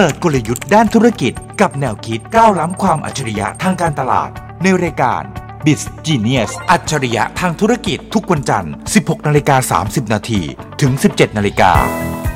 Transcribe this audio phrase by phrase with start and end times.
[0.00, 4.30] ปิดกลยุทธ์ด้านธุรกิจกับแนวคิดก้าวล้ำความอัจฉริยะทางการตลาด
[4.62, 5.22] ในรายการ
[5.64, 10.40] b i z Genius อัจฉริยะทางธุรกิจทุกวันจันทร์ 16นาฬิกา30นาที
[10.80, 11.72] ถึง 17นาฬิกา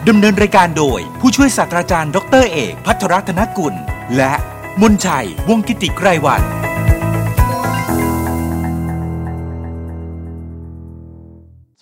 [0.08, 3.74] ดำเนินรายการโดย ผู้ช่วยศาสตราจารย์ ดรเอก พัทรรัตนกุล
[4.17, 4.33] และ
[4.81, 6.42] มนชัย วงกิติไกรวัน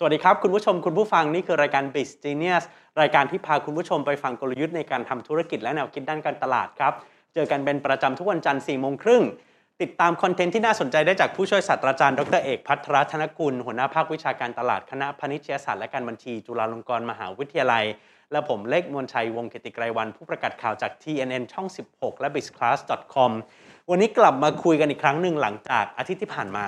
[0.03, 2.63] วัสดีครับคุณผู้ชมคุณผู้ฟังนี่คือรายการ b i z Genius
[3.01, 6.93] รายการที่พาคุณผู้ชมไปฟังกลยุทธ์ในการทำธุรกิจและแนวคิดด้านการตลาดครับ
[7.33, 9.23] เจอกันเป็นประจำทุกวันจันทร์4โมงครึ่ง
[9.81, 17.83] ติดตามคอนเทนต์ที่น่าสนใจได้จากผู้ช่วยศาสตราจารย์ดรเอกพัทรธนกุล หัวหน้าภาควิชาการตลาดคณะพาณิชยศาสตร์และการบัญชี จุฬาลงกรณ์มหาวิทยาลัย
[18.31, 23.31] และผมเล็กมวลชัยวงเกติไกรวัน ผู้ประกาศข่าวจาก TNN ช่อง 16 และ bizclass.com
[23.89, 26.67] วันนี้กลับมาคุยกันอีกครั้งหนึ่งหลังจากอาทิตย์ที่ผ่านมา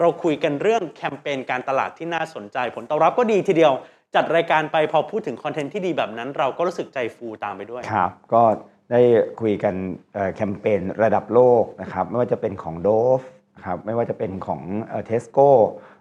[0.00, 3.72] เราคุยกันเรื่องแคมเปญการตลาดที่น่าสนใจ ผลตอบรับก็ดีทีเดียว
[4.14, 8.42] จัดรายการไปพอพูดถึงคอนเทนต์ที่ดีแบบนั้น เราก็รู้สึกใจฟูตามไปด้วย ครับ ก็
[8.90, 9.00] ได้
[9.40, 9.74] คุยกัน
[10.14, 13.24] เอ่อแคมเปญระดับโลกนะครับ ไม่ว่าจะเป็นของ Dove
[13.56, 14.60] นะครับไม่ว่าจะเป็นของ
[15.06, 15.50] เทสโก้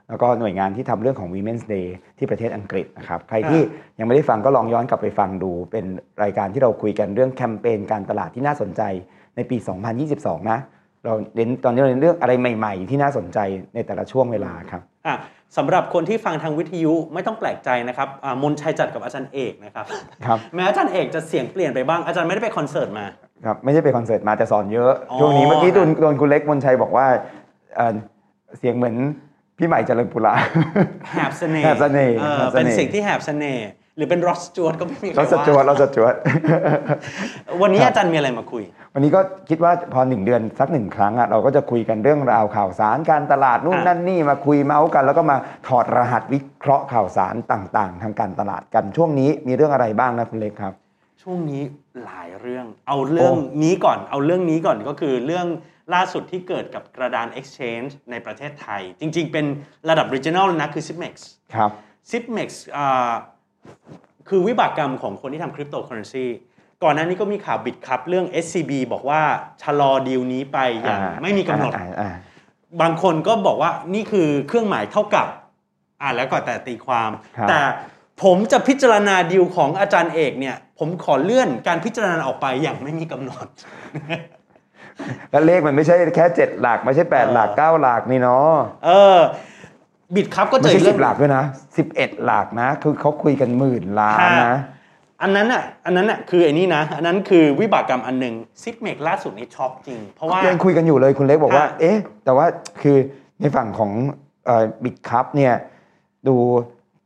[0.09, 3.61] แล้วก็หน่วยงานที่ทำเรื่องของ Women's Day ที่ประเทศอังกฤษนะครับ ใครที่
[3.99, 5.85] ยังไม่ได้ฟังก็ลองย้อนกลับไปฟังดู เป็น
[6.23, 8.81] รายการที่เราคุยกันเรื่องแคมเปญการตลาดที่น่าสนใจ
[9.35, 9.57] ในปี
[10.03, 10.59] 2022 นะ
[11.09, 13.39] เราเน้นตอนนี้เราเน้นเรื่องอะไรใหม่ ๆ ที่น่าสนใจ
[13.75, 15.15] ในแต่ละช่วงเวลาครับอะ
[15.57, 19.85] สำหรับคนที่ฟังทางวิทยุไม่ต้องแปลกใจนะครับอ่ามนชัยจัดกับอาจารย์เอกนะครับ
[20.25, 23.05] ครับแม้อาจารย์เอกจะเสียงเปลี่ยนไปบ้างอาจารย์ไม่ได้ไปคอนเสิร์ตมา
[23.45, 27.05] ครับไม่ใช่ไปคอนเสิร์ตมาแต่สอนเยอะอ๋อช่วงนี้เมื่อกี้โดนโดนคุณเล็กมนชัยบอกว่า
[27.75, 27.95] เอ่อ
[28.57, 28.95] เสียงเหมือน
[29.57, 30.33] พี่ใหม่เจริญปุระ
[31.15, 33.65] แหบเสน่ห์แหบเสน่ห์ออแหบเสน่ห์เป็นสิ่งที่แหบเสน่ห์
[33.99, 36.13] หรือเป็นรอสจวดก็ไม่มีใครเราสจวดว่าเราสจวด
[37.61, 50.73] วันนี้อาจารย์มีอะไรมาคุย วันนี้ก็คิดว่าพอหนึ่งเดือนสักหนึ่งครั้งอะเราก็จะคุยกันเรื่องราวข่าวสารการตลาดนู่นอะนั่นนี่มาคุยเมาส์กัน แล้วก็มาถอดรหัสวิเคราะห์ข่าวสารต่างๆ ทางการตลาดกันช่วงนี้มีเรื่องอะไรบ้างนะคุณเล็กครับ
[51.21, 51.63] ช่วงนี้
[52.05, 55.47] หลายเรื่องเอาเรื่องนี้ก่อน เอาเรื่องนี้ก่อนก็คือเรื่อง
[55.93, 59.45] ล่าสุดที่เกิดกับกระดาน Exchange ในประเทศไทย จริง ๆ เป็น
[59.89, 61.15] ระดับ regional เลยนะคือ Sipmex
[61.55, 61.71] ครับ
[62.09, 63.13] Sipmex อ่า
[64.29, 66.25] คือวิบากกรรมของคนที่ทำคริปโตเคอเรนซี
[66.83, 69.21] ก่อนหน้านี้ก็มีข่าวบิดครับเรื่อง SCB บอกว่า
[69.61, 72.11] ชะลอดีลนี้ไปอย่างอ่าไม่มีกำหนดอ่าอ่า
[72.81, 75.27] บางคนก็บอกว่านี่คือเครื่องหมายเท่ากับ
[76.01, 77.59] อ่านแล้วก็แต่ตีความครับแต่
[78.23, 83.47] ผมจะพิจารณาดีลของอาจารย์เอกเนี่ย ผมขอเลื่อนการพิจารณาออกไปอย่างไม่มีกำหนด
[85.31, 88.53] แล้วเลขมันไม่ใช่แค่เจ็ดหลัก ไม่ใช่แปดหลักเก้าหลักนี่เนาะ
[88.85, 89.17] เออ
[90.15, 91.43] บิดครับก็เจไม่อใช่เรื่สิบหลักด้วยนะ
[91.77, 94.55] สิบเอ็ดหลักนะ คือเขาคุยกันหมื่นล้านนะ
[95.21, 102.45] อันนั้นอะอันนั้นอะคือไอ้นี่นะ อันนั้นคือวิบากกรรมอันหนึ่งซิปเมกล่าสุดนี้ช็อกจริง เพราะว่า ยังคุยกันอยู่เลยคุณเล็กบอกว่า ค่ะ เอ๊ะ แต่ว่า
[102.81, 102.97] คือ
[103.41, 103.91] ในฝั่งของ
[104.83, 105.53] บิดคัพเนี่ย
[106.27, 106.35] ดู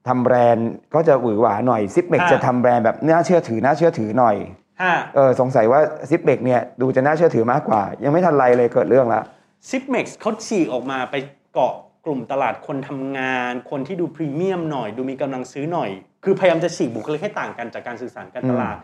[0.08, 4.36] ทำแบรนด์ก็จะหวือหวาหน่อยซิปเบกจะทำแบรนด์แบบน่าเชื่อถือน่าเชื่อถือหน่อย
[4.82, 9.22] ฮะเออสงสัยว่าซิปเบกเนี่ยดูจะน่าเชื่อถือมากกว่า ยังไม่ทันไรเลยเกิดเรื่องละ
[9.70, 11.16] Zipmex เขาฉีกออกมาไป
[11.54, 11.74] เกาะ
[12.06, 15.90] กลุ่มตลาดคนทำงาน คนที่ดูพรีเมียมหน่อย ดูมีกำลังซื้อหน่อย
[16.24, 18.76] คือพยายามจะฉีกบุคลิกให้ต่างกันจากการสื่อสารการตลาด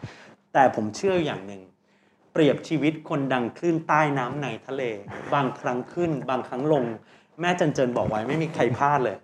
[0.53, 1.61] แต่ผมเชื่ออย่างหนึ่ง
[2.33, 4.81] เปรียบชีวิตคนดังคลื่นใต้น้ำในทะเล
[5.33, 6.83] บางครั้งขึ้น บางครั้งลง
[7.39, 9.15] แม่เจนเจนบอกไว้ไม่มีใครพลาดเลย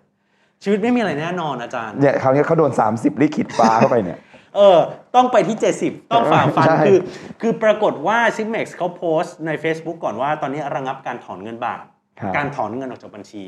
[0.62, 4.18] ชีวิตไม่มีอะไรแน่นอนอาจารย์เนี่ยคราวนี้เขาโดน 30 ลิขิตฟ้าเข้าไปเนี่ย
[4.56, 4.78] เออ
[5.14, 6.98] ต้องไปที่ 70 ต้องฝ่าฟันใช่คือ
[7.40, 11.80] คือปรากฏว่า s i m e x เขาโพสต์ใน Facebook ก่อนว่าตอนนี้ระงับการถอนเงินบาท
[12.20, 13.44] ครับการถอนเงินออกจากบัญชี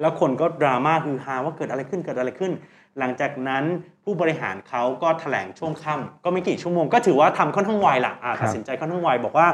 [0.00, 2.52] แล้วคนก็ดราม่าคือฮาว่าเกิดอะไรขึ้นเกิดอะไรขึ้น
[2.98, 3.64] หลังจากนั้น
[4.04, 9.46] ผู้บริหารเขาก็แถลงช่วงค่ำก็ไม่กี่ชั่วโมงก็ถือว่าทำค่อนข้างไวละอ่าตัดสินใจค่อนข้างไวบอกว่า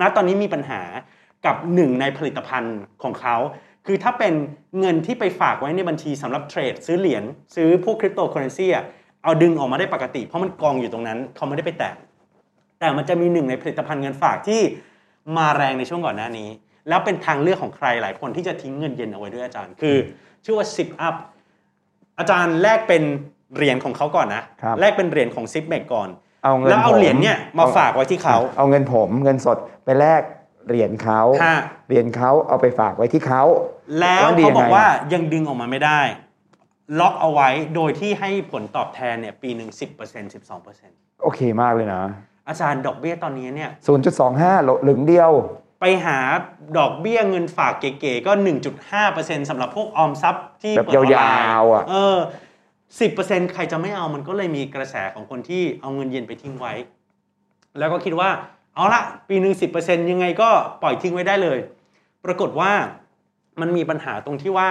[0.00, 0.80] ณตอนนี้มีปัญหา
[1.46, 3.36] กับหนึ่งในผลิตภัณฑ์ของเขา
[3.86, 4.34] คือถ้าเป็น
[4.80, 7.24] เงินที่ไปฝากไว้ในบัญชีสำหรับเทรด ซื้อเหรียญ
[7.54, 8.84] ซื้อพวกคริปโตเคอเรนซีอะ
[9.24, 11.94] เอาดึงออกมาได้ปกติ เพราะมันกองอยู่ตรงนั้นเขาไม่ได้ไปแตะ
[12.80, 14.60] แต่มันจะมีหนึ่งในผลิตภัณฑ์เงินฝากที่
[15.36, 16.48] มาแรงในช่วงก่อนหน้านี้
[16.88, 19.96] แล้วเป็นทางเลือกของใครหลายคนที่จะทิ้งเงินเย็นเอาไว้ด้วยอาจารย์ คือ
[20.44, 21.16] ชื่อว่า Zip Up
[22.18, 23.02] อาจารย์แลกเป็น
[23.56, 26.08] เหรียญของเขาก่อนนะครับแลกเป็นเหรียญของ Zip m a c ก่อน
[26.44, 30.22] เอาเงินแล้วเอาผมเหรียญเนี่ยมาฝากไว้ที่เขา เอาเงินผมเงินสดไปแลก
[30.68, 31.58] เหรียญเขาฮะ
[31.88, 33.42] เหรียญเขาเอาไปฝากไว้ที่เขา
[34.00, 36.00] แล้วดีเขายังบไงอกว่ายังดึงออกมาไม่ได้
[37.00, 39.78] ล็อกเอาไว้โดยที่ให้ผลตอบแทนเนี่ยปีหนึ่ง10%
[40.58, 42.02] 12%โอเคมากเลยนะ
[42.48, 43.70] อาจารย์ดอกเบี้ยตอนนี้เนี่ย
[44.26, 45.30] 0.25หลึงเดียว
[45.80, 46.18] ไปหา
[46.78, 48.32] ดอกเบี้ยเงินฝากเก๋ๆก็
[48.90, 52.18] 1.5%สำหรับพวกออมทรัพย์ที่แบบเปิดออนไลน์ยาวๆอะเออ
[52.84, 56.72] 10%ใครจะไม่เอามันก็เลยมีกระแสของคนที่เอาเงินเย็นไปทิ้งไว้
[57.78, 58.28] แล้วก็คิดว่า
[58.74, 60.48] เอาละปีหนึ่ง10%ยังไงก็
[60.82, 61.58] ปล่อยทิ้งไว้ได้เลย
[62.24, 62.70] ปรากฏว่า
[63.60, 64.70] มันมีปัญหาตรงที่ว่า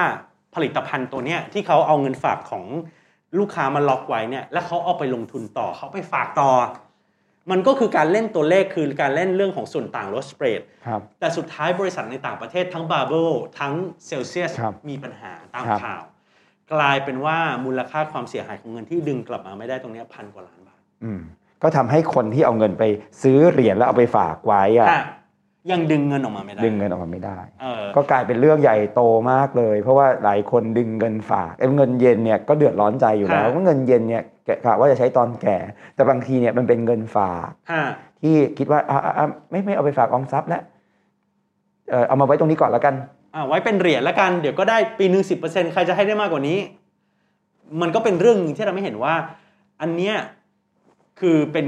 [0.56, 2.66] ผลิตภัณฑ์ตัวเนี้ยที่เขาเอาเงินฝากของ
[3.40, 6.52] ลูกค้ามาล็อกไว้เนี่ย แล้วเขาเอาไปลงทุนต่อเขาไปฝากต่อ
[7.52, 13.74] มันก็คือการเล่นตัวเลขคือการเล่นเรื่องของส่วนต่างลดสเปรดครับแต่สุดท้ายบริษัทในต่างประเทศทั้งบา b เบลทั้ง
[14.06, 16.04] เซลเซียสครับมีปัญหาตามครับข่าว
[16.74, 21.22] กลายเป็นว่ามูลค่าความเสียหายของเงินที่ดึงกลับมาไม่ได้ตรงเนี้ยพันกว่าล้านบาทอืม
[21.64, 22.84] ก็ทำให้คนที่เอาเงินไป
[23.22, 25.04] ซื้อเหรียญแล้วเอาไปฝากไว้อะอะ
[25.72, 35.58] ยังดึงเงินออกมาไม่ได้ ดึงเงินออกมาไม่ได้เออก็กลายเป็นเรื่องใหญ่โตมากเลย เพราะว่าหลายคนดึงเงินฝากเอ้ยเงินเย็นเนี่ยก็เดือดร้อนใจอยู่แล้วฮะว่าเงินเย็นเนี่ยกะกะว่าจะใช้ตอนแก่
[35.96, 37.84] แต่บางทีเนี่ยมันเป็นเงินฝากฮะ
[38.22, 40.62] ที่คิดว่าอะอะอะไม่ไม่เอาไปฝากออมทรัพย์แล้ว
[41.92, 42.96] เออเอามาไว้ตรงนี้ก่อนแล้วกัน
[43.36, 46.60] อะไว้เป็นเหรียญแล้วกันเดี๋ยวก็ได้ปีหนึ่งสิบเปอร์เซ็นต์ใครจะให้ได้มากกว่านี้
[47.82, 49.14] มันก็เป็นเรื่องหนึ่งที่เราไม่เห็นว่า
[49.82, 50.16] อันเนี้ย
[51.20, 51.68] คือเป็น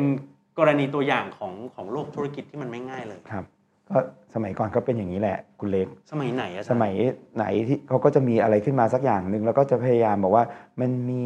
[0.60, 3.44] กรณีตัวอย่างของของโลกธุรกิจที่มันไม่ง่ายเลยครับ
[3.92, 4.00] ก็
[4.36, 6.94] สมัยก่อนก็เป็นอย่างนี้แหละคุณเล็ก สมัยไหนอะสมัย
[7.36, 10.46] ไหนที่เขาก็จะมีอะไรขึ้นมาสักอย่างหนึ่งแล้วก็จะพยายามบอกว่า
[10.80, 11.24] มันมี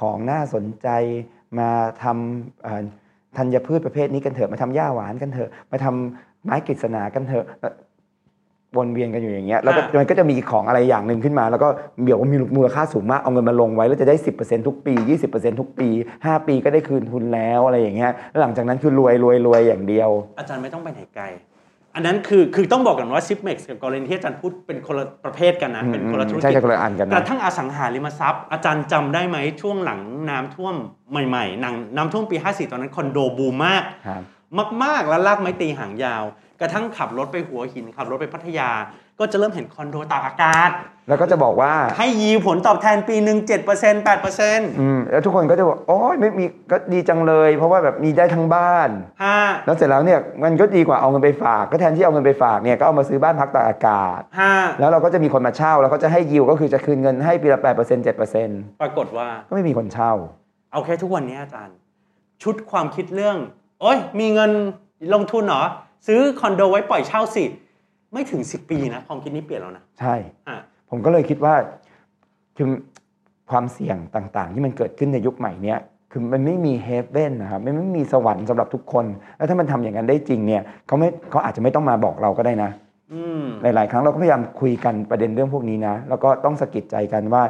[0.00, 0.88] ของน่าสนใจ
[1.58, 1.68] มา
[2.02, 2.82] ทำเอ่อ
[3.36, 7.74] ธัญพืชประเภทนี้กันเถอะมาทำหญ้าหวานกันเถอะมาทำไม้กฤษณากันเถอะเอ่อ
[8.76, 11.68] วนเวียนกันอยู่อย่างเงี้ยแล้วก็มันก็จะมีของอะไรอย่างหนึ่งขึ้นมา แล้วก็
[12.04, 14.94] เดี๋ยวมีมูลค่าสูงมากเอาเงินมาลงไว้แล้วจะได้ 10%ทุกปี
[15.28, 21.24] 20%ทุกปี 5 ปีก็ได้คืนทุนแล้วอะไรอย่างเงี้ยแล้วหลังจากนั้นคือรวยรวยรวยอย่างเดียว อาจารย์ไม่ต้องไปไหนไกล
[21.94, 30.00] อันนั้นคือคือต้องบอกกันว่าซิปเม็กซ์กับกรณีที่อาจารย์พูดเป็นคนละประเภทกันนะอืมเป็นคนละธุรใช่กิจใช่คนละอันกันกระนะทั่งอสังหาริมทรัพย์อาจารย์จำได้ไหมช่วงหลัง
[30.30, 30.74] น้ำท่วม
[31.10, 34.22] ใหม่ๆหนังน้ำท่วมปี 54 ตอนนั้นคอนโดบูมมากครับ
[34.84, 36.24] มาก ๆ แล้วลากไม้ตีหางยาว
[36.60, 38.70] กระทั่งขับรถไปหัวหินขับรถไปพัทยา
[39.18, 40.70] ก็จะเริ่มเห็นคอนโดตากอากาศ
[41.08, 48.88] แล้วก็จะบอกว่าให้ยีผลตอบแทนปีหนึ่ง7% 8%อืมแล้วทุกคนก็จะบอกโอ้ยไม่มีก็ดีจังเลย เพราะว่าแบบมีได้ทั้งบ้าน
[49.22, 60.12] ห้าแล้วเสร็จแล้วเนี่ยมันก็ดีกว่าเอาเงินไปฝาก ก็แทนที่เอาเงินไปฝากเนี่ยก็เอามาซื้อบ้านพักตากอากาศห้าแล้วเราก็จะมีคนมาเช่าแล้วก็จะให้ยิวก็คือจะคืนเงินให้ปีละ8% 7%ปรากฏว่าก็ไม่มีคนเช่า
[60.72, 61.76] เอาแค่ทุกวันนี้อาจารย์
[62.42, 63.36] ชุดความคิดเรื่อง
[63.80, 64.50] โอ้ยมีเงิน
[65.14, 65.64] ลงทุนเหรอ
[66.06, 67.44] ซื้อคอนโดไว้ปล่อยเช่าสิ
[68.14, 70.14] ไม่ถึง10ปีนะความคิดนี้เปลี่ยนแล้วนะ ใช่
[70.48, 70.56] อะ
[70.90, 71.54] ผมก็เลยคิดว่า
[72.56, 72.68] คือ
[73.50, 75.78] ความเสี่ยงต่างๆ ที่มันเกิดขึ้นในยุคใหม่เนี้ย
[76.12, 79.04] คือมันไม่มีเฮฟเว่นนะครับมันไม่มีสวรรค์สำหรับทุกคน
[79.36, 82.70] แล้วถ้ามันทำอย่างนั้นได้จริงเนี่ยเขาไม่เขาอาจจะไม่ต้องมาบอกเราก็ได้นะ
[83.12, 87.42] อืม หลาย ๆ ครั้งเราก็พยายามคุยกันประเด็นเรื่องพวกนี้นะ แล้วก็ต้องสะกิดใจกันว่า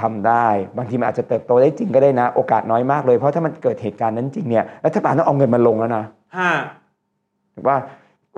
[0.00, 6.04] ทำได้ บางทีมันอาจจะเติบโตได้จริงก็ได้นะ โอกาสน้อยมากเลย เพราะถ้ามันเกิดเหตุการณ์นั้นจริงเนี่ยรัฐบาลต้องเอาเงินมาลงแล้วนะ
[6.36, 6.50] ห้า
[7.54, 7.76] ถูกว่า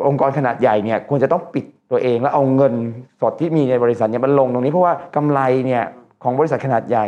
[0.08, 2.74] องค์กรขนาดใหญ่เนี่ยควรจะต้องปิดตัวเอง แล้วเอาเงิน
[3.20, 5.82] สดที่มีในบริษัทเนี่ยมันลงตรงนี้เพราะว่ากำไรเนี่ย
[6.22, 7.06] ของบริษัทขนาดใหญ่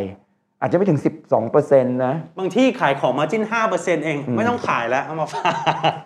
[0.60, 1.00] อาจจะไม่ถึง
[1.46, 3.42] 12%นะบางที่ขายของมาจิ้น
[3.74, 5.52] 5%เองอืมไม่ต้องขายแล้วเอามาฝาก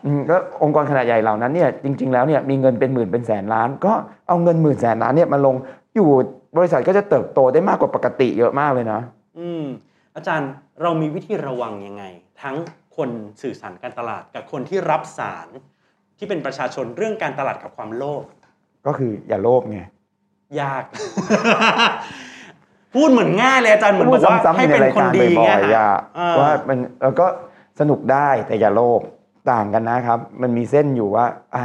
[0.07, 3.93] อืมแล้วองค์กรขนาดใหญ่เหล่านั้นเนี่ยจริง ๆแล้วเนี่ยมีเงินเป็นหมื่นเป็นแสนล้าน ก็
[4.29, 5.55] เอาเงินหมื่นแสนล้านเนี่ยมาลง
[5.95, 6.09] อยู่
[6.57, 9.01] บริษัทก็จะเติบโตได้มากกว่าปกติเยอะมากเลยนะ
[9.39, 9.65] อืม
[10.17, 10.51] อาจารย์
[10.83, 12.05] เรามีวิธีระวังยังไง
[12.43, 12.57] ทั้ง
[12.97, 13.09] คน
[13.43, 15.49] สื่อสารการตลาดกับคนที่รับสาร
[16.21, 18.23] ที่เป็นประชาชนเรื่องการตลาดกับความโลภ
[18.87, 19.81] ก็คืออย่าโลภไง
[20.61, 20.85] ยาก
[22.95, 27.27] พูดเหมือนง่ายเลยอาจารย์เหมือนพูบดอกว่าซ้ำๆให้ในเป็นรายคนการดีบ่เงี้อยยๆอะเออว่ามันเออก็
[27.81, 29.01] สนุกได้แต่อย่าโลภ
[29.53, 31.65] ต่างกันนะครับ มันมีเส้นอยู่ว่าอะ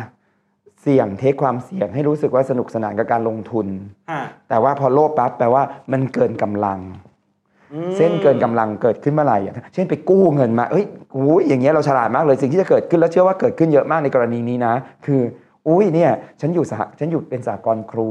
[0.82, 3.68] เสี่ยงเทคความเสี่ยงให้รู้สึกว่าสนุกสนานกับการลงทุน
[4.12, 7.05] ฮะแต่ว่าพอโลภปั๊บแปลว่ามันเกินกำลังอืม
[7.98, 10.86] เส้นเกินกำลังเกิดขึ้นเมื่อไหร่อะเช่นไปกู้เงินมาเอ้ย
[11.16, 14.74] อุ้ยอย่างเงี้ยเราฉลาดมากเลยสิ่งที่จะเกิดขึ้นแล้วเชื่อว่าเกิดขึ้นเยอะมากในกรณีนี้นะ
[15.06, 15.22] คือ
[15.68, 16.12] อุ้ยเนี่ย
[16.42, 18.08] ฉันอยู่สหฉันอยู่เป็นสหกรณ์ครู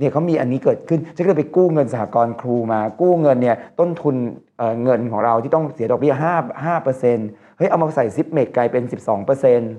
[0.00, 4.14] เนี่ยเขามีอันนี้เกิดขึ้นฉันก็เลยไปกู้เงินสหกรณ์ครูมา กู้เงินเนี่ยต้นทุน
[4.58, 9.72] เอ่อเงินของเราที่ต้องเสียดอกเบี้ยห้าห้าเปอร์เซ็นต์เฮ้ยเอามาใส่ซิปเมกกลายเป็นสิบสองเปอร์เซ็นต์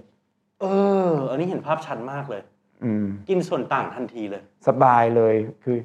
[0.62, 0.66] เอ
[1.08, 2.42] อ อันนี้เห็นภาพชัดมากเลย
[2.84, 5.78] อืมกินส่วนต่างทันทีเลย สบายเลยคือ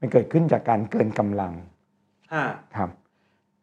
[0.00, 1.79] มันเกิดขึ้นจากการเกินกำลังฮะ
[2.76, 2.90] ครับ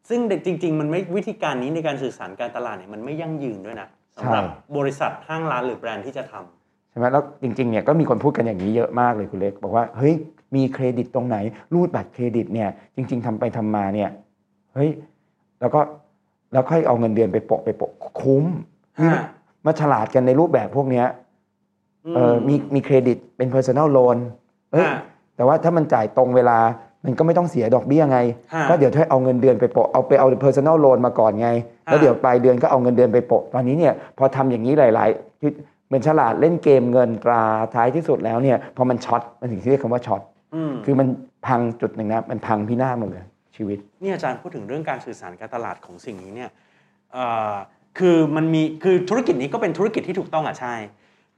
[0.08, 10.14] ซึ่งเด็กจริง ๆ มันไม่วิธีการนี้ในการสื่อสารการตลาดเนี่ยมันไม่ยั่งยืนด้วยนะสำหรับใช่บริษัทห้างร้านหรือแบรนด์ที่จะทำใช่ไหมแล้วจริงๆเนี่ยก็มีคนพูดกันอย่างนี้เยอะมากเลยคุณเล็ก บอกว่าเฮ้ย
[10.56, 11.36] มีเครดิตตรงไหน
[11.74, 14.10] รูดบัตรเครดิตเนี่ยจริง ๆทำไปทำมาเนี่ย
[14.74, 14.90] เฮ้ย
[15.60, 15.80] แล้วก็
[16.52, 18.44] แล้วค่อยเอาเงินเดือนไปโปะไปโปะคุ้ม
[19.00, 19.22] นี่ฮะ
[19.66, 21.06] มาฉลาดกันในรูปแบบพวกเนี้ย
[22.14, 24.18] เออมีมีเครดิตเป็น personal loan
[24.72, 24.98] เอ้ยฮะ
[25.36, 26.58] แต่ว่าถ้ามันจ่ายตรงเวลา
[27.08, 28.18] มันก็ไม่ต้องเสียดอกเบี้ยไง
[28.54, 31.50] ฮะก็เดี๋ยวถ้าเอาเงินเดือนไปโปะเอาไปเอา personal loan มาก่อนไง
[31.84, 35.52] แล้วฮะเดี๋ยวปลายเดือนก็เอาเงินเดือนไปโปะตอนนี้เนี่ยพอทำอย่างนี้หลายๆคือ
[35.86, 37.42] เหมือนฉลาดเล่นเกมเงินตรา
[37.74, 40.22] ท้ายที่สุดแล้วเนี่ยพอมันช็อตมันถึงที่เรียกคำว่าช็อต
[40.54, 41.06] อืมคือมัน
[41.46, 43.24] พังจุดหนึ่งนะมันพังพินาศหมดเลย
[43.56, 46.50] ชีวิตนี่อาจารย์พูดถึงเรื่องการสื่อสารการตลาดของสิ่งนี้เนี่ย
[47.12, 47.54] เอ่อ
[47.98, 50.74] คือมันมีคือธุรกิจนี้ก็เป็นธุรกิจที่ถูกต้องอะใช่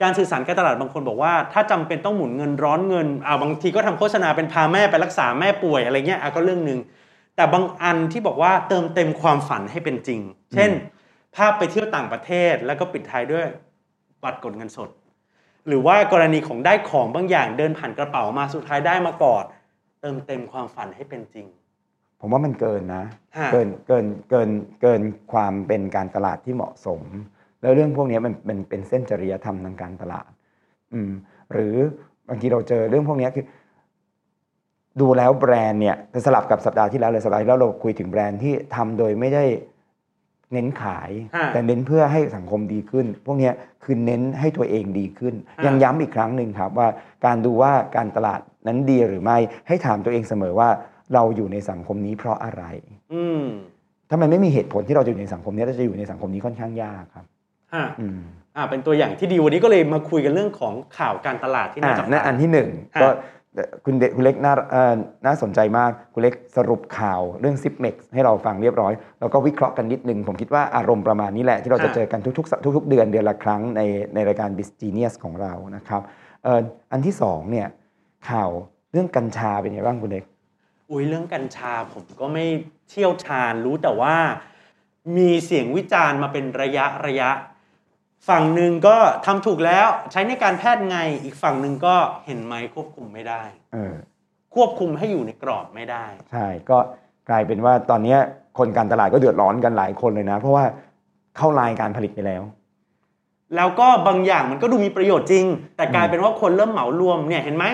[0.03, 6.81] การสื่อสารการตลาดบางคนบอกว่า ถ้าจำเป็นต้องหมุนเงินร้อนเงินอ่าบางทีก็ทำโฆษณาเป็นพาแม่ไปรักษาแม่ป่วยอะไรเงี้ยอะก็เรื่องหนึ่ง
[7.37, 10.21] แต่บางอันที่บอกว่าเติมเต็มความฝันให้เป็นจริง
[10.55, 10.71] เช่น
[11.37, 13.47] ภาพไปเที่ยวต่างประเทศแล้วก็ปิดท้ายด้วย
[14.23, 14.91] บัตรกดเงินสด
[15.67, 19.45] หรือว่ากรณีของได้ของบางอย่างเดินผ่านกระเป๋ามาสุดท้ายได้มากอด
[20.01, 21.47] เติมเต็มความฝันให้เป็นจริง
[22.21, 23.05] ผมว่ามันเกินนะ
[23.37, 24.51] ฮะเกินเกินเกิน
[24.83, 25.01] เกิน
[25.33, 27.01] ความเป็นการตลาดที่เหมาะสม
[27.63, 30.31] แล้วเรื่องพวกนี้มันมันเป็นเส้นจริยธรรมทางการตลาด
[30.95, 31.11] อืม
[31.53, 31.77] หรือ
[32.29, 33.45] บางทีเราเจอเรื่องพวกนี้คือ
[35.01, 39.45] ดูแล้วแบรนด์เนี่ยจะสลับกับสัปดาห์ที่แล้วเลยสัปดาห์ที่แล้วเราคุยถึงแบรนด์ที่ทำโดยไม่ได้
[40.53, 46.89] เน้นขายฮะแต่เน้นเพื่อให้สังคมดีขึ้น พวกเนี้ยคือเน้นให้ตัวเองดีขึ้นฮะยังย้ำอีกครั้งหนึ่งครับว่า
[47.27, 49.37] การดูว่าการตลาดนั้นดีหรือไม่
[49.69, 50.69] ให้ถามตัวเองเสมอว่า
[51.15, 52.65] เราอยู่ในสังคมนี้เพราะอะไร
[53.15, 53.45] อืม
[54.09, 57.27] ถ้ามันไม่มีเหตุผลที่เราจะอยู่ในสังคมนี้เราจะอยู่ในสังคมนี้ค่อนข้างยากครับ
[57.75, 58.21] ฮะอืม
[58.57, 63.09] อ่าเป็นตัวอย่างที่ดีวันนี้ก็เลยมาคุยกันเรื่องของข่าวการตลาดที่น่าอ่าจับนั่นตาอันที่หนึ่งฮะก็
[63.85, 64.95] คุณเดคุณเล็กน่าเอ่อ
[65.27, 73.81] น่าสนใจมาก คุณเล็กสรุปข่าวเรื่องซิปเม็กให้เราฟังเรียบร้อย แล้วก็วิเคราะห์กันนิดนึง ผมคิดว่าอารมณ์ประมาณนี้แหละ ที่เราจะเจอกันทุกๆสัปทุกๆเดือนเดือนละครั้งใน
[74.15, 76.03] ในรายการ b i z Genius ของเรานะครับ
[76.45, 76.61] เอ่อ
[76.93, 77.67] อันที่สองเนี่ย
[78.31, 78.51] ข่าว
[78.93, 80.25] เรื่องกัญชาเป็นยังไงบ้างคุณเล็ก
[80.91, 82.45] อุ้ยเรื่องกัญชาผมก็ไม่
[82.89, 84.15] เชี่ยวชาญรู้แต่ว่า
[85.17, 87.31] มีเสียงวิจารณ์มาเป็นระยะระยะ
[88.29, 88.97] ฝั่งหนึ่งก็
[89.27, 91.95] ทำถูกแล้วใช้ในการแพทย์ไง อีกฝั่งหนึ่งก็
[92.27, 93.95] เห็นไหมควบคุมไม่ได้ เออ
[94.55, 96.79] ควบคุมให้อยู่ในกรอบไม่ได้ ใช่ ก็
[97.29, 98.19] กลายเป็นว่าตอนเนี้ย
[98.59, 100.65] คนการตลาดก็เดือดร้อนกันหลายคนเลยนะ เพราะว่า
[101.37, 102.43] เข้าลายการผลิตไปแล้ว
[103.57, 105.45] แล้วก็บางอย่างมันก็ดูมีประโยชน์จริง
[105.77, 107.65] แต่กลายเป็นว่าคนเริ่มเหมารวมเนี่ยเห็นไหม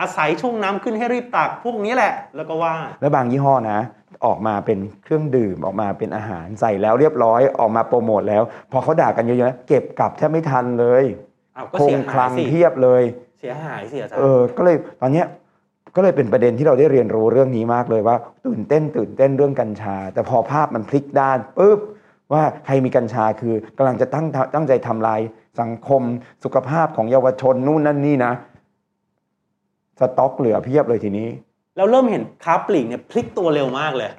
[0.00, 3.80] อาศัยช่วงน้ำขึ้นให้รีบตักพวกนี้แหละ แล้วก็ว่า แล้วบางยี่ห้อนะ
[4.24, 8.42] ออกมาเป็นเครื่องดื่มออกมาเป็นอาหารใส่แล้วเรียบร้อยออกมาโปรโมทแล้ว
[8.72, 11.04] พอเขาด่ากันเยอะๆนะเก็บกลับแทบไม่ทันเลย
[11.54, 13.02] เอาก็คเสีงยคหาลัยงสิเพียบเลย
[13.40, 15.26] เสียหายเสียจ้ะเออ ก็เลยตอนเนี้ย
[15.96, 21.80] ก็เลยเป็นประเด็นที่เราได้เรียนรู้เรื่องนี้มากเลยว่า ตื่นเต้นตื่นเต้นเรื่องกัญชา แต่พอภาพมันพลิกด้านปุ๊บ
[22.32, 25.20] ว่าใครมีกัญชาคือกำลังจะตั้งตั้งใจทำลาย
[25.60, 26.02] สังคม
[26.44, 28.32] สุขภาพของเยาวชนนู่นนั่นนี่นะ
[30.00, 31.28] สต็อกเหลือเพียบเลยทีนี้
[31.76, 34.10] เราเริ่มเห็นค้าปลีกเนี่ยพลิกตัวเร็วมากเลย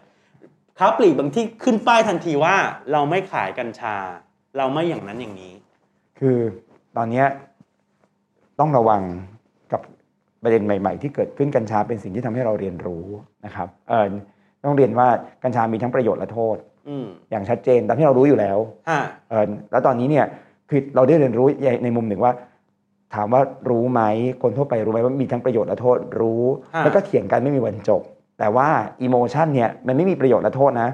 [0.80, 2.56] ค้าปลีกบางที่ขึ้นป้ายทันทีว่า
[2.92, 3.96] เราไม่ขายกัญชา
[4.58, 5.54] เราไม่อย่างนั้นอย่างนี้
[6.20, 6.38] คือ
[6.98, 7.26] ตอนเนี้ย
[8.60, 9.02] ต้องระวัง
[9.72, 9.82] กับ
[10.44, 13.06] ประเด็นใหม่ ๆ ที่เกิดขึ้นกัญชาเป็นสิ่งที่ทำให้เราเรียนรู้
[13.46, 14.06] นะครับเออ
[14.64, 15.08] ต้องเรียนว่า
[15.44, 16.58] กัญชามีทั้งประโยชน์และโทษ
[16.90, 18.58] อืมอย่างชัดเจนตามที่เรารู้อยู่แล้ว
[18.90, 19.00] ฮะ
[19.30, 20.26] เออแล้วตอนนี้เนี่ย
[20.70, 21.48] คือเราได้เรียนรู้
[21.84, 22.34] ในมุมหนึ่งว่า
[23.16, 24.02] ถามว่ารู้ไหม
[24.42, 26.44] คนทั่วไปรู้ไหมว่ามีทั้งประโยชน์และโทษรู้
[26.76, 28.02] ฮะแล้วก็เถียงกันไม่มีวันจบ
[28.40, 28.68] แต่ว่า
[29.02, 30.90] อิโมชันเนี่ยมันไม่มีประโยชน์และโทษนะ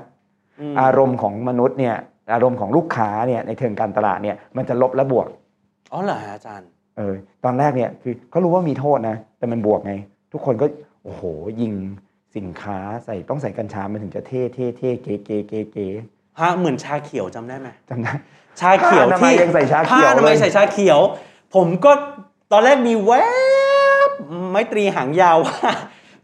[0.71, 1.95] มอารมณ์ของมนุษย์เนี่ย
[2.33, 5.27] อารมณ์ของลูกค้าเนี่ยในเชิงการตลาดเนี่ยมันจะลบและบวก
[5.93, 6.67] อ๋อเหรอฮะอาจารย์
[6.97, 9.93] เออตอนแรกเนี่ยคือเขารู้ว่ามีโทษนะ แต่มันบวกไง
[10.33, 10.65] ทุกคนก็
[11.03, 11.23] โอ้โห
[11.61, 11.73] ยิง
[12.35, 15.87] สินค้าใส่ต้องใส่กัญชามันถึงจะเท่เท่เท่เก๋เก๋เก๋เก๋
[16.39, 18.13] ฮะเหมือนชาเขียวจำได้ไหมจำได้
[18.59, 20.99] ชาเขียวผ้าอนามัยที่ยังใส่ชาเขียวผ้อนามัยเลยใส่ชาเขียว
[21.55, 21.91] ผมก็
[22.51, 23.11] ตอนแรกมีแว
[24.09, 24.11] บ
[24.49, 25.57] ไม้ตรีหางยาวว่า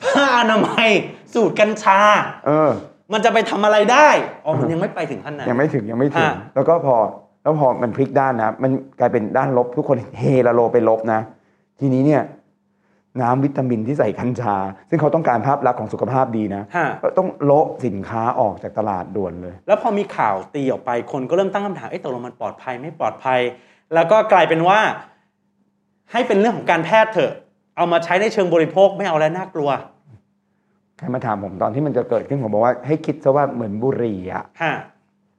[0.04, 0.90] ผ้าอนามัย
[1.34, 2.00] สูตรกัญชา
[2.48, 2.72] เออ
[3.14, 4.08] มันจะไปทำอะไรได้
[4.46, 6.96] อ๋อ มันยังไม่ไปถึงขั้นนั้น ยังไม่ถึงยังไม่ถึงฮะแล้วก็พอ
[7.42, 11.20] แล้วพอมันพลิกด้านนะ มันกลายเป็นด้านลบทุกคนเฮละโลไปลบนะ
[11.80, 12.24] ทีนี้เนี่ย
[13.22, 14.56] น้ำวิตามินที่ใส่กัญชา
[14.90, 23.40] ซึ่งเขาต้องการภาพลักษณ์ของสุขภาพดีนะฮะก็ต้องโละสินค้าออกจากตลาดด่วนเลย แล้วพอมีข่าวตีออกไปคนก็เริ่มตั้งคำถาม เอ๊ะตกลงมันปลอดภัยไม่ปลอดภัย
[23.94, 24.80] แล้วก็กลายเป็นว่า
[26.12, 27.32] ให้เป็นเรื่องของการแพทย์เถอะ
[27.78, 29.70] เอามาใช้ในเชิงบริโภคไม่เอาแล้วน่ากลัว
[30.98, 34.74] ใครมาถามผมตอนที่มันจะเกิดขึ้นผมบอกว่าให้คิดซะว่าเหมือนบุหรี่อะฮะ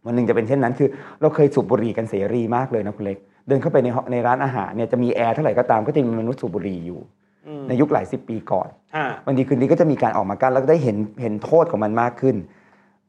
[0.06, 0.88] วันหนึ่งจะเป็นเช่นนั้นคือ
[1.20, 7.00] เราเคยสูบบุหรี่กันเสรีมากเลยนะคุณเล็ก เดินเข้าไปในห้องในร้านอาหารเนี่ยจะมีแอร์เท่าไหร่ก็ตามก็จะมีมนุษย์สูบบุหรี่อยู่
[7.46, 12.36] อืมในยุคหลายสิบปีก่อนฮะวันดีคืนนี้ก็จะมีการออกมากันแล้วก็ได้เห็นเห็นโทษของมันมากขึ้น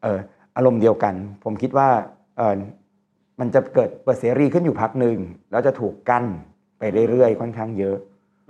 [0.02, 0.20] เออ
[0.58, 1.14] อารมณ์เดียวกัน
[1.44, 1.88] ผมคิดว่า
[2.38, 2.58] เออ
[3.40, 5.18] มันจะเกิดเปิดเสรีขึ้นอยู่พักหนึ่ง
[5.52, 6.26] แล้วจะถูกกั้น
[6.82, 7.98] ไปเรื่อยๆค่อนข้างเยอะ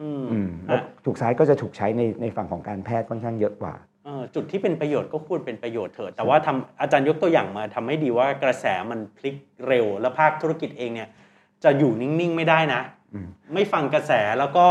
[0.01, 3.73] อืมอืมแล้วฮะถูกใช้ก็จะถูกใช้ในในฝั่งของการแพทย์ค่อนข้างเยอะกว่า
[4.05, 9.35] เออจุดที่เป็นประโยชน์ก็พูดเป็นประโยชน์เถอะแต่ว่าทำอาจารย์ยกตัวอย่างมาทำให้ดีว่ากระแสมันพลิก
[9.67, 11.09] เร็ว และภาคธุรกิจเองเนี่ย
[11.63, 12.81] จะอยู่นิ่งๆไม่ได้นะ
[13.13, 14.65] อืมไม่ฟังกระแสแล้วก็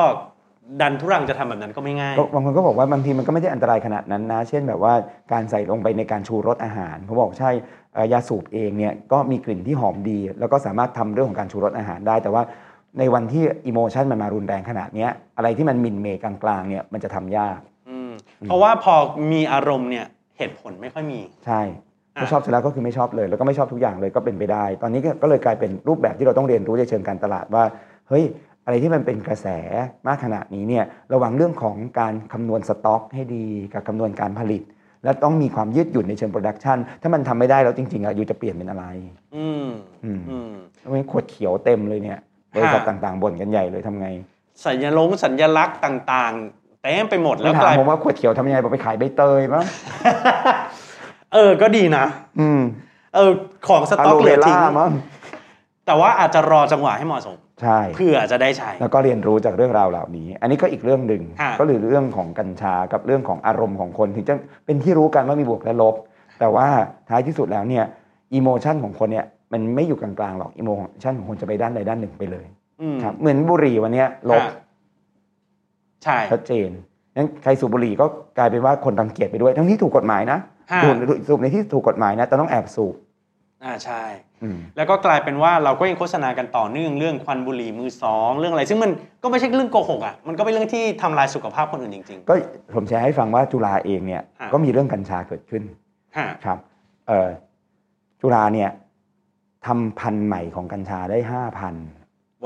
[0.80, 4.94] ดันทุรังจะทำแบบนั้นก็ไม่ง่ายก็บางคนก็บอกว่าบางทีมันก็ไม่ได้อันตรายขนาดนั้นนะ เช่นแบบว่า
[5.32, 7.50] การใส่ลงไปในการชูรสอาหารเขาบอกใช่
[7.94, 12.42] เอ่อยาสูบเองเนี่ยก็มีกลิ่นที่หอมดี แล้วก็สามารถทำเรื่องของการชูรสอาหารได้แต่ว่า
[12.98, 18.10] ในวันที่อิโมชันมันมารุนแรงขนาดเนี้ยอะไรที่มันหมินเมย์กลางๆเนี่ยมันจะทำยากอืม
[18.42, 18.94] เพราะว่าพอ
[19.32, 20.06] มีอารมณ์เนี่ย
[20.38, 21.60] เหตุผลไม่ค่อยมี ใช่
[22.16, 27.64] อะไม่ชอบเสร็จแล้วก็คือไม่ชอบเลย แล้วก็ไม่ชอบทุกอย่างเลยก็เป็นไปได้ ตอนนี้ก็ก็เลยกลายเป็นรูปแบบที่เราต้องเรียนรู้ในเชิงการตลาดว่า
[28.08, 28.24] เฮ้ย
[28.64, 29.46] อะไรที่มันเป็นกระแส
[30.06, 34.62] มากขนาดนี้เนี่ยระวังเรื่องของการคำนวณสต็อกให้ดีกับคำนวณการผลิต
[35.04, 38.84] และต้องมีความยืดหยุ่นในเชิง production ถ้ามันทำไม่ได้แล้วจริงๆอะอยู่จะเปลี่ยนเป็นอะไร
[39.36, 39.66] อืม
[40.04, 40.52] อืมอืม
[40.88, 42.18] ไม่งั้นขวดเขียวเต็มเลยเนี่ย
[42.54, 44.06] บริษัทฮะต่างๆบ่นกันใหญ่เลยทำไง
[44.64, 49.64] สัญลงสัญลักษณ์ต่างๆเต็มไปหมดแล้แล้ววกถามลายผมว่าขวดเขียวทำยังไงบอกไปขายใบเตยมั้ง
[51.34, 52.04] เออก็ดีนะ
[52.40, 52.60] อืม
[53.14, 53.30] เออ
[53.68, 54.92] ของสอะต็อโลกเหเวลือทิ้ล่างมั้ง
[55.86, 64.34] แต่ว่าอาจจะรอจังหวะให้เหมาะสมใช่เพื่อจะได้ใช้แล้วก็เรียนรู้จากเรื่องราวเหล่านี้ อันนี้ก็อีกเรื่องหนึ่งฮะก็หรือเรื่องของกัญชากับเรื่องของอารมณ์ของคนถึงจะ
[64.66, 65.94] เป็นที่รู้กันว่ามีบวกและลบ
[66.40, 66.66] แต่ว่า
[67.08, 67.84] ท้ายที่สุดแล้วเนี่ย
[68.34, 70.70] อิโมชันของคนเนี่ย มันไม่อยู่กลางๆหรอกอิโม
[71.02, 72.46] ชันของคนจะไปด้านใดด้านหนึ่งไปเลย
[72.80, 74.52] อืมครับ เหมือนบุหรี่วันเนี้ยลบฮะ
[76.04, 76.70] ใช่ชัดเจน
[77.16, 78.06] งั้นใครสูบบุหรี่ก็
[78.38, 80.38] กลายเป็นว่าคนรังเกียจไปด้วย ทั้งที่ถูกกฎหมายนะ
[80.72, 80.94] ฮะสูบ
[81.28, 82.94] สูบในที่ถูกกฎหมายนะแต่ต้องแอบสูบ
[83.64, 84.02] อ่าใช่
[84.42, 88.90] อืมแล้วก็กลายเป็นว่าเราก็ยังโฆษณากันต่อเนื่องเรื่องควันบุหรี่มือสองเรื่องอะไร ซึ่งมัน
[89.22, 92.34] ก็ไม่ใช่เรื่องโกหกอะมันก็เป็นเรื่องที่ทำลายสุขภาพคนอื่นจริงก็
[92.74, 96.58] ผมแชร์ให้ฟังว่าจุฬาเองเนี่ยฮะก็มีเรื่องกัญชาเกิดขึ้นๆฮะครับ
[97.08, 97.28] เอ่อ
[98.20, 98.68] จุฬาเนี่ย
[99.66, 101.74] ทำพันธุ์ใหม่ของกัญชาได้ห้าพัน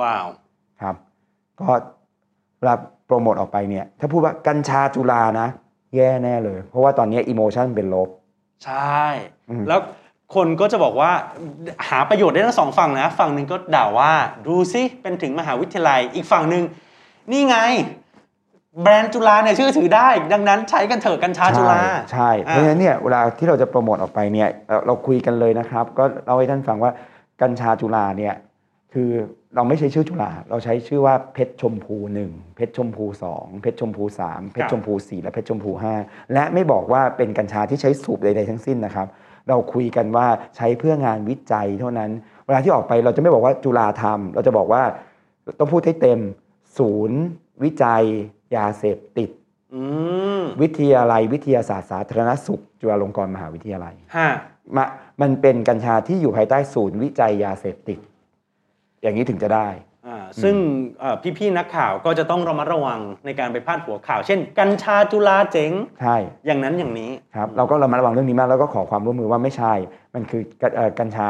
[0.01, 0.27] ว้าว
[0.81, 0.97] ครับ
[1.61, 1.73] ก็
[2.59, 2.75] เวลา
[3.07, 5.49] โปรโมทออกไปเนี่ย ถ้าพูดว่ากัญชาจุฬานะ
[5.95, 8.09] แย่แน่เลย เพราะว่าตอนนี้อิโมชันเป็นลบ
[8.65, 9.03] ใช่
[9.51, 9.81] อืมแล้ว
[10.35, 11.11] คนก็จะบอกว่า
[11.89, 14.13] หาประโยชน์ได้ทั้งสองฝั่งนะ ฝั่งหนึ่งก็ด่าว่า
[14.47, 16.65] ดูสิเป็นถึงมหาวิทยาลัยอีกฝั่งหนึ่ง
[17.31, 17.59] นี่ไง
[18.83, 26.93] แบรนด์จุฬาเนี่ยเชื่อถือได้ ดังนั้นใช้กันเถอะกัญชาจุฬาใช่ใช่อ่าเพราะฉะนั้นเนี่ยเวลาที่เราจะโปรโมทออกไปเนี่ยเราเราคุยกันเลยนะครับ ก็เล่าให้ท่านฟังว่า
[27.43, 28.35] กัญชาจุฬาเนี่ย
[28.93, 29.11] คือ
[29.55, 35.95] เราไม่ใช้ชื่อจุฬาเราใช้ชื่อว่าเพชรชมพูหนึ่งเพชรชมพูสองเพชรชมพูสามเพชรชมพูสี่และเพชรชมพูห้า
[36.33, 39.07] และไม่บอกว่าเป็นกัญชาที่ใช้สูบใดๆทั้งสิ้นนะครับ
[39.49, 40.27] เราคุยกันว่า
[40.57, 42.11] ใช้เพื่องานวิจัยเท่านั้น
[42.47, 44.83] เวลาที่ออกไปเราจะไม่บอกว่าจุฬาทำเราจะบอกว่า
[45.59, 46.21] ต้องพูดให้เต็ม
[46.79, 47.21] ศูนย์
[47.65, 48.05] วิจัย
[48.57, 49.31] ยาเสพติด
[49.75, 49.83] อื
[50.41, 54.31] มวิทยาลัยวิทยาศาสตร์สาธารณสุข จุฬาลงกรณ์มหาวิทยาลัยฮะ
[54.77, 54.85] มา
[55.23, 57.99] มันเป็นกัญชาที่อยู่ภายใต้ศูนย์วิจัยยาเสพติด
[59.03, 59.69] อย่างนี้ถึงจะได้
[60.09, 60.57] อ่าซึ่ง
[61.01, 69.73] เอ่อพี่ๆนักข่าวก็จะต้องระมัดระวังในการไปพาดหัวข่าว เช่น กัญชาจุฬาเจ๋งใช่อย่างนั้นอย่างนี้ครับเราก็ระมัดระวังเรื่องนี้มากแล้วก็ขอความร่วมมือว่าไม่ใช่
[70.15, 71.29] มันคือกัญเอ่อกัญชา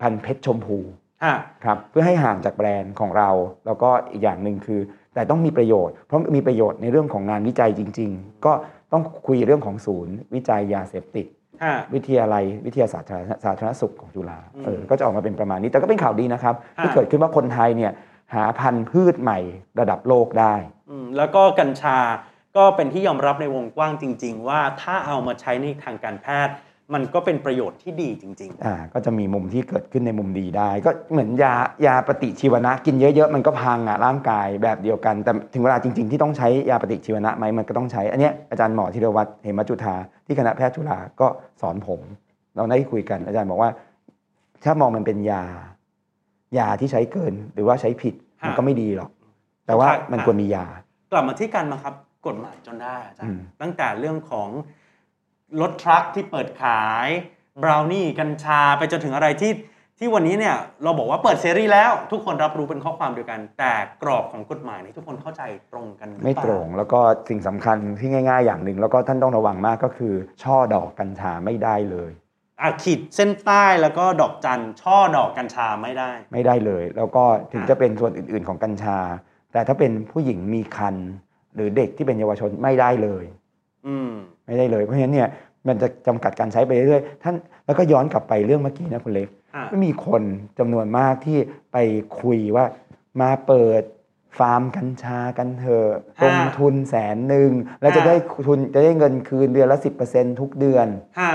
[0.00, 0.78] พันธุ์เพชรชมพู
[1.24, 3.30] ฮะครับเพื่อให้ห่างจากแบรนด์ของเรา
[3.66, 4.80] แล้วก็อีกอย่างหนึ่งคือ
[5.16, 8.52] แต่ต้องมีประโยชน์ เพราะมีประโยชน์ในเรื่องของงานวิจัยจริง ๆ ก็
[8.92, 11.26] ต้องคุยเรื่องของศูนย์ วิจัยยาเสพติด
[11.64, 13.08] ฮะวิทยาลัยวิทยาศาสตร์
[13.44, 17.92] สาธารณสุขของจุฬาอืมเออก็จะออกมาเป็นประมาณนี้แต่ก็เป็นข่าวดีนะครับฮะที่เกิดขึ้นว่าคนไทยเนี่ย
[18.34, 19.38] หาพันธุ์พืชใหม่
[19.80, 20.54] ระดับโลกได้
[20.90, 21.98] อืมแล้วก็กัญชา
[22.56, 26.54] ก็เป็นที่ยอมรับในวงกว้างจริง ๆ ว่าถ้าเอามาใช้ในทางการแพทย์
[26.94, 31.54] มันก็เป็นประโยชน์ที่ดีจริงอ่าก็จะมีมุมที่เกิดขึ้นในมุมดีได้ ก็เหมือนยา
[31.86, 39.94] ยาปฏิชีวนะ กินเยอะๆมันก็พังอะร่างกายแบบเดียวกัน แต่ถึงเวลาจริง ๆ ที่ต้องใช้ยาปฏิชีวนะไหมมันก็ต้องใช้ อันเนี้ยอาจารย์หมอธีรวัตรเหมจุธา
[40.26, 41.26] ที่คณะแพทย์จุฬาก็
[41.60, 42.00] สอนผม
[42.56, 43.70] เราได้คุยกัน อาจารย์บอกว่า
[44.64, 45.42] ถ้ามองมันเป็นยา
[46.58, 48.14] ยาที่ใช้เกินหรือว่าใช้ผิด
[48.46, 49.10] มันก็ไม่ดีหรอก
[49.66, 51.94] แต่ว่ามันควรมียาๆกลับมาที่การบังคับ
[52.26, 54.48] กฎหมายจนได้อาจารอืย์มตั้งแต่เรื่องของ
[55.60, 57.08] รถทรัคที่เปิดขาย
[57.62, 59.52] บราวนี่กัญชาไปจนถึงอะไรที่
[59.98, 72.10] ที่วันนี้เนี่ยเราบอกว่าเปิดเสรีแล้ว ทุกคนรับรู้เป็นข้อความเดียวกัน แต่กรอบของกฎหมายนี่ทุกคนเข้าใจตรงกันหรือเปล่าไม่ตรงแล้วก็สิ่งสำคัญที่ง่าย ๆ อย่างหนึ่ง แล้วก็ท่านต้องระวังมากก็คือ ช่อดอกกัญชาไม่ได้เลย
[72.60, 78.98] อะขีดเส้นใต้แล้วก็ดอกจันช่อดอกกัญชาไม่ได้ ไม่ได้เลย แล้วก็ถึงจะเป็นส่วนอื่นๆของกัญชา
[79.52, 80.96] แต่ถ้าเป็นผู้หญิงมีคัน
[81.54, 83.24] หรือเด็กที่เป็นเยาวชนไม่ได้เลย
[83.86, 84.12] อืม
[84.46, 85.28] ไม่ได้เลย เพราะฉะนั้นเนี่ย
[85.68, 87.34] มันจะจำกัดการใช้ไปเรื่อยๆท่าน
[87.66, 90.22] แล้วก็ย้อนกลับไปเรื่องเมื่อกี้นะคุณเล็กอะก็มีคน
[90.58, 91.38] จำนวนมากที่
[91.72, 91.76] ไป
[92.20, 92.64] คุยว่า
[93.20, 93.82] มาเปิด
[94.38, 95.88] ฟาร์มกัญชากันเถอะ
[96.24, 98.14] ลงทุนแสนหนึ่งแล้วจะได้
[98.46, 99.78] ทุนจะได้เงินคืนเดือนละ
[100.08, 100.86] 10%ทุกเดือน
[101.20, 101.30] ฮะ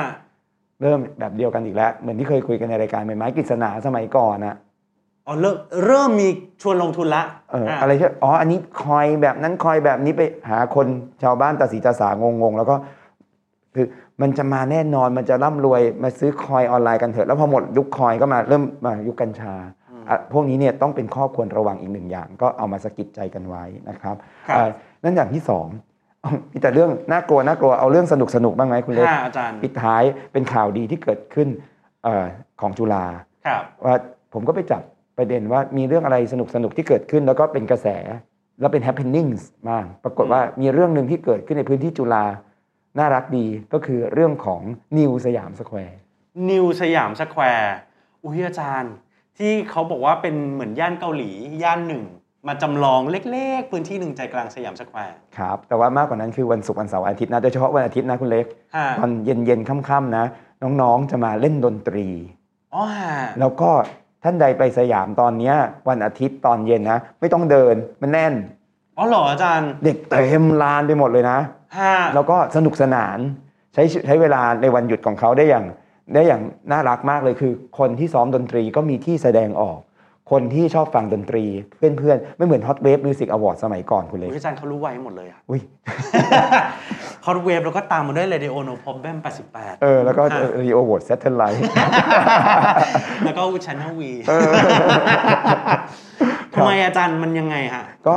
[0.81, 4.57] เริ่มแบบเดียวกันอีกแล้ว เหมือนที่เคยคุยกันในรายการใบไม้กฤษณาสมัยก่อนนะ
[5.27, 6.27] อ๋อเริ่มเริ่มมี
[6.61, 10.87] ชวนลงทุนละเอออะอะไรที่อ๋ออันนี้คอยแบบนั้นคอยแบบนี้ไปหาคน
[11.23, 12.75] ชาวบ้านตาสีตาสางงงๆแล้วก็
[13.75, 13.85] คือ
[14.21, 19.53] มันจะมาแน่นอนมันจะร่ำรวยมาซื้อคอยออนไลน์กันเถอะแล้วพอหมดยุคคอยก็มาเริ่มมายุคกัญชา
[20.09, 24.15] อะพวกนี้เนี่ยต้องเป็นข้อควรระวังอีกหนึ่งอย่าง ก็เอามาสะกิดใจกันไว้นะครับ
[24.49, 24.69] ครับเอ่อ
[25.03, 25.67] นั่นอย่างที่สอง
[26.51, 30.03] มีแต่เรื่องน่ากลัวน่ากลัวเอาเรื่องสนุกสนุกบ้างไหมคุณเล็กค่ะอาจารย์ปิดท้าย
[30.33, 31.47] เป็นข่าวดีที่เกิดขึ้น
[32.03, 32.25] เออ
[32.61, 33.05] ของจุฬา
[33.47, 33.95] ครับว่า
[34.33, 34.81] ผมก็ไปจับ
[35.17, 37.87] ประเด็นว่ามีเรื่องอะไรสนุกสนุกๆที่เกิดขึ้น แล้วก็เป็นกระแส
[38.59, 42.23] แล้วเป็น happenings มากปรากฏว่ามีเรื่องหนึ่งที่เกิดขึ้นในพื้นที่จุฬา
[42.97, 44.61] น่ารักดีก็คือเรื่องของ
[44.97, 45.97] New สยามสแควร์
[46.49, 47.73] New สยามสแควร์
[48.23, 48.93] อุ้ยอาจารย์
[49.37, 51.29] ที่เขาบอกว่าเป็นเหมือนย่านเกาหลี
[51.63, 52.03] ย่านหนึ่ง
[52.47, 60.25] มาจำลองเล็ก ๆ พื้นที่หนึ่งใจกลางสยามสแควร์ครับ แต่ว่ามากกว่านั้นคือวันศุกร์วันเสาร์วันอาทิตย์นะโดยเฉพาะวันอาทิตย์นะคุณเล็กฮะตอนเย็นๆค่ำๆนะ
[60.81, 62.07] น้องๆจะมาเล่นดนตรี
[62.73, 63.69] อ๋อฮะแล้วก็
[64.23, 65.55] ท่านใดไปสยามตอนเนี้ย
[65.89, 68.33] วันอาทิตย์ตอนเย็นนะ ไม่ต้องเดินมันแน่น
[68.97, 71.45] อ๋อเหรออาจารย์ เด็กเต็มลานไปหมดเลยนะฮะ
[72.15, 73.17] แล้วก็สนุกสนาน
[73.73, 75.65] ใช้ใช้เวลาในวันหยุดของเขาได้อย่าง
[76.13, 79.79] ได้อย่างน่ารักมากเลยคือ คนที่ซ้อมดนตรีก็มีที่แสดงออก
[80.31, 81.45] คนที่ชอบฟังดนตรี
[81.77, 85.61] เพื่อนๆ ไม่เหมือน Hot Wave Music Award สมัยก่อนคุณเล็กอุ๊ยอาจารย์เขารู้ไว้หมดเลยอะอุ้ย
[87.25, 89.15] Hot Wave แล้วก็ตามมาด้วย Radio No Problem
[89.49, 91.61] 88 เออ แล้วก็ Radio Vote Satellite
[93.25, 94.01] แล้วก็ Channel V
[96.53, 98.15] ทำไมอาจารย์มันยังไงฮะก็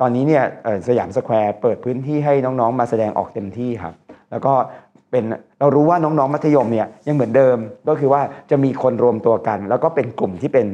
[0.00, 3.94] ตอนนี้เนี่ยเอ่อสยามสแควร์เปิดพื้นที่ให้น้องๆ มาแสดงออกเต็มที่ครับ
[4.30, 4.52] แล้วก็
[5.10, 5.24] เป็น
[5.60, 7.58] เรารู้ว่าน้องๆมัธยมเนี่ยยังเหมือนเดิม
[7.88, 10.66] ก็คือว่าจะมีคนรวมตัวกัน แล้วก็เป็นกลุ่มที่เป็น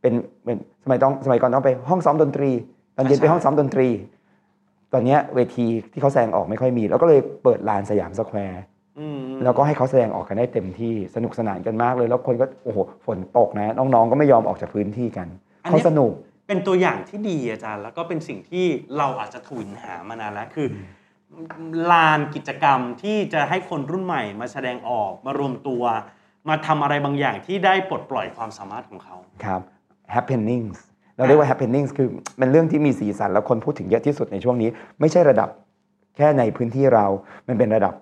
[0.00, 0.14] เป็น
[0.44, 2.50] เป็นสมัยต้องสมัยก่อนต้องไปห้องซ้อมดนตรี
[2.96, 3.88] ตอนเย็นไปห้องซ้อมดนตรี
[4.92, 8.62] ตอนเนี้ยเวทีที่เขาแสดงออกไม่ค่อยมี แล้วก็เลยเปิดลานสยามสแควร์
[8.98, 15.28] อืมแล้วก็ให้เขาแสดงออกกันได้เต็มที่สนุกสนานกันมากเลย แล้วคนก็โอ้โหฝนตกนะน้องๆก็ไม่ยอมออกจากพื้นที่กัน
[15.68, 16.12] เขาสนุก
[16.46, 18.66] เป็นตัวอย่างที่ดีอาจารย์ แล้วก็เป็นสิ่งที่
[18.98, 20.68] เราอาจจะถวินหามานานแล้วคือ
[21.90, 25.82] ลานกิจกรรมที่จะให้คนรุ่นใหม่มาแสดงออกมารวมตัว
[26.48, 29.60] มาทำอะไรบางอย่างที่ได้ปลดปล่อยความสามารถของเขาครับ
[30.14, 30.78] happenings
[31.16, 34.68] เราเรียกว่า happenings คือเป็นเรื่องที่มีสีสันแล้วคนพูดถึงเยอะที่สุดในช่วงนี้
[35.00, 35.48] ไม่ใช่ระดับ
[36.16, 37.06] แค่ในพื้นที่เรา
[37.48, 37.94] มันเป็นระดับ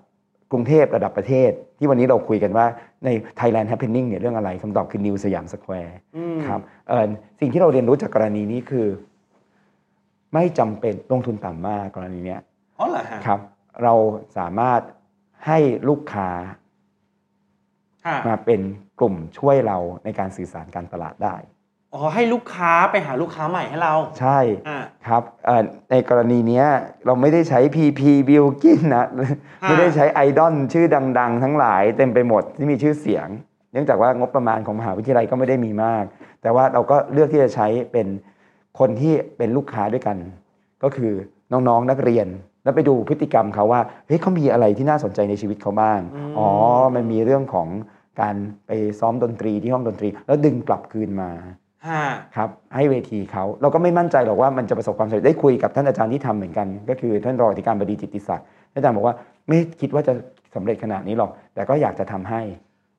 [0.53, 2.67] กรุงเทพระดับประเทศ ที่วันนี้เราคุยกันว่า
[3.05, 3.09] ใน
[3.41, 7.09] Thailand happening เนี่ยเรื่องอะไรคำตอบคือ New สยามสแควร์อืมครับเอ่อ
[7.41, 8.87] สิ่งที่เราเรียนรู้จากกรณีนี้คือ
[10.35, 12.41] ไม่จำเป็นลงทุนต่ำมากกรณีเนี้ย
[12.79, 13.41] อ๋อเหรอฮะครับ
[13.83, 13.95] เรา
[14.39, 14.81] สามารถ
[15.47, 15.59] ให้
[15.89, 16.29] ลูกค้า
[18.07, 18.61] ฮะมาเป็น
[19.01, 21.37] กลุ่มช่วยเราในการสื่อสารการตลาดได้
[21.95, 26.67] อ๋อให้ลูกค้าไปหาลูกค้าใหม่ให้เรา ใช่อ่า ครับเอ่อในกรณีเนี้ย
[27.07, 29.07] เราไม่ได้ใช้ PP บิลกินนะ
[29.63, 30.87] ไม่ได้ใช้ไอดอลชื่อ
[31.19, 33.29] ดัง ๆ ทั้งหลายเต็มไปหมดที่มีชื่อเสียง
[33.73, 36.05] เนื่องจากว่างบประมาณของมหาวิทยาลัยก็ไม่ได้มีมาก
[36.43, 38.07] แต่ว่าเราก็เลือกที่จะใช้เป็น
[38.79, 40.17] คนที่เป็นลูกค้าด้วยกัน
[40.83, 41.13] ก็คือ
[41.53, 42.27] น้องๆนักเรียน
[42.65, 46.49] แล้วไปดูพฤติกรรมเขาว่าเฮ้ยเขามีอะไรที่น่าสนใจในชีวิตเขาบ้างอืมอ๋อ
[46.95, 47.69] มันมีเรื่องของ
[48.21, 48.35] การ
[48.67, 51.57] ไปซ้อมดนตรีที่ห้องดนตรี แล้วดึงกลับคืนมาฮะ
[52.37, 59.15] ครับให้เวทีเขาเราก็ไม่มั่นใจหรอกว่ามันจะประสบความสำเร็จได้คุยกับท่านอาจารย์ที่ทำเหมือนกัน ก็คือท่านรองอธิการบดีจิตติศักดิ์ท่านอาจารย์บอกว่า
[59.49, 60.13] ไม่คิดว่าจะ
[60.55, 62.41] สำเร็จขนาดนี้หรอก แต่ก็อยากจะทำให้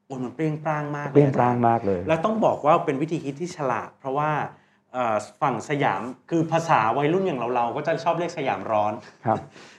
[0.08, 4.32] โอ้ยมันเปรี้ยงปร้างมากเปรี้ยงอปร้างมากเลย แล้วต้องบอกว่าเป็นวิธีคิดที่ฉลาด เพราะว่า
[4.94, 8.94] เอ่อฝั่งสยามคือภาษาวัยรุ่นอย่างเราเราๆก็จะชอบเรียกสยามร้อน
[9.26, 9.38] ครับ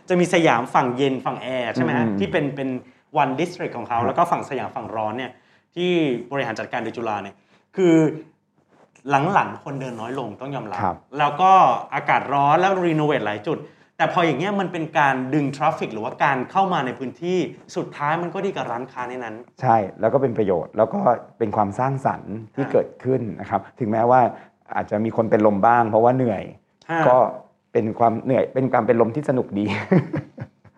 [0.09, 2.69] จะมีสยามฝั่งเย็นฝั่งแอร์ใช่ไหมฮะอืมที่เป็นเป็น
[3.19, 5.33] One District ของเขาครับแล้วก็ฝั่งสยามฝั่งร้อนเนี่ย
[5.75, 5.91] ที่
[6.33, 7.37] บริหารจัดการโดยจุฬาเนี่ย
[7.77, 7.95] คือ
[9.11, 11.53] หลังๆ คนเดินน้อยลงต้องยอมรับครับ แล้วก็
[11.95, 13.59] อากาศร้อนแล้ว renovate หลายจุด
[13.97, 17.38] แต่พออย่างเงี้ยมันเป็นการดึง traffic หรือว่าการเข้ามาในพื้นที่
[17.77, 21.01] สุดท้ายมันก็ดีกับร้านค้าในนั้น ใช่แล้วก็เป็นประโยชน์แล้วก็
[21.38, 24.21] เป็นความสร้างสรรค์ที่ฮะเกิดขึ้นนะครับ ถึงแม้ว่า
[24.75, 26.43] อาจจะมีคนเป็นลมบ้าง เพราะว่าเหนื่อย
[26.91, 27.17] ฮะก็
[27.73, 29.65] เป็นความเหนื่อยเป็นการเป็นลมที่สนุกดี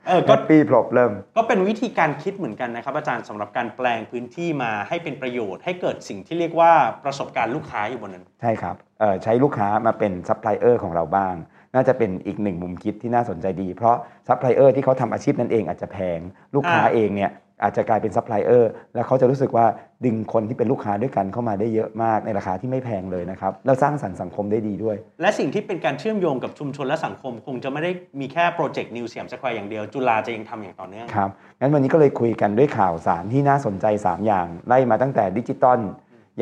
[0.06, 6.72] เออก็ ก็ปีพลบเริ่ม ก็เป็นวิธีการคิดเหมือนกันนะครับ อาจารย์สำหรับการแปลงพื้นที่มาให้เป็นประโยชน์ให้เกิดสิ่งที่เรียกว่า
[7.04, 11.34] ประสบการณ์ลูกค้าอยู่บนนั้น ใช่ครับเอ่อใช้ลูกค้ามาเป็นซัพพลายเออร์ของเราบ้าง
[11.74, 13.96] น่าจะเป็นอีกหนึ่งมุมคิดที่น่าสนใจดี เพราะ
[14.28, 16.20] ซัพพลายเออร์ที่เขาทำอาชีพนั้นเองอาจจะแพง
[16.54, 17.30] ลูกค้าอ่า เองเนี่ย
[17.62, 19.66] อาจจะกลายเป็นซัพพลายเออร์แล้วเขาจะรู้สึกว่า
[20.04, 27.90] ดึงคนที่เป็นลูกค้าด้วยกันเข้ามาได้เยอะมากในราคาที่ไม่แพงเลยนะครับ แล้วสร้างสรรค์สังคมได้ดีด้วย และสิ่งที่เป็นการเชื่อมโยงกับชุมชนและสังคม คงจะไม่ได้
[28.20, 35.78] มีแค่ project New สยามสแควร์อย่างเดียว จุฬาจะยังทำอย่างต่อเนื่องครับงั้นวันนี้ก็เลยคุยกันด้วยข่าวสารที่น่าสนใจ 3 อย่าง ไล่มาตั้งแต่ดิจิตอล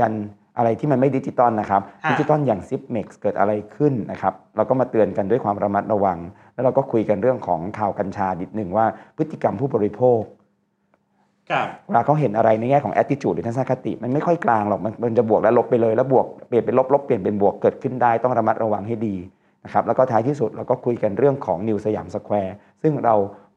[0.01, 0.15] ยัน
[0.59, 6.19] อะไรที่มันไม่ดิจิตอลนะครับฮะดิจิตอลอย่าง Zipmex เกิดอะไรขึ้นนะครับเราก็มาเตือนกันด้วยความระมัดระวัง
[6.55, 10.42] แล้วเราก็คุยกันเรื่องของข่าวกัญชานิดหนึ่งว่าพฤติกรรมผู้บริโภคครับ
[11.87, 19.17] เวลาเขาเห็นอะไรในแง่ของ attitude หรือทัศนคติ มันไม่ค่อยกลางหรอกมันมันจะบวกและลบไปเลย แล้วบวกเปลี่ยนเป็นลบลบเปลี่ยนเป็นบวกเกิดขึ้นได้ต้องระมัดระวังให้ดี
[19.65, 23.15] นะครับแล้วก็ท้ายที่สุดเราก็คุยกันเรื่องของ New สยามสแควร์ซึ่งเรา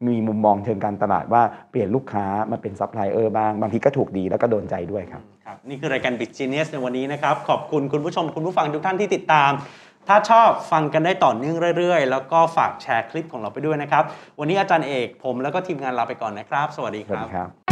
[0.08, 9.52] มีมุมมองเชิงการตลาดว่าเปลี่ยนลูกค้ามาเป็นซัพพลายเออร์บ้าง บางทีก็ถูกดีแล้วก็โดนใจด้วยครับครับนี่คือรายการ Big Genius ในวันนี้นะครับ ขอบคุณคุณผู้ชมคุณผู้ฟังทุกท่านที่ติดตาม
[10.08, 14.04] ถ้าชอบฟังกันได้ต่อเนื่องเรื่อยๆ แล้วก็ฝากแชร์คลิปของเราไปด้วยนะครับ
[14.40, 17.65] วันนี้อาจารย์เอกผมแล้วก็ทีมงานลาไปก่อนนะครับ สวัสดีสควัสรัดีบครับ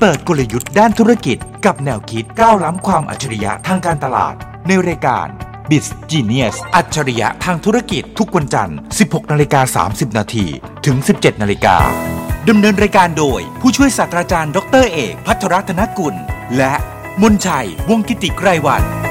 [0.00, 4.34] เปิดกลยุทธ์ด้านธุรกิจ กับแนวคิดก้าวล้ำความอัจฉริยะทางการตลาด
[4.66, 5.26] ในรายการ
[5.70, 10.46] b i z Genius อัจฉริยะทางธุรกิจทุกวันจันทร์ 16นาฬิกา30นาที
[10.86, 11.76] ถึง 17นาฬิกา
[12.48, 16.14] ดำเนินรายการโดย ผู้ช่วยศาสตราจารย์ ดรเอก พัทรรัตนกุล
[16.56, 16.74] และ
[17.22, 19.05] มนชัย วงกิติไกรวัน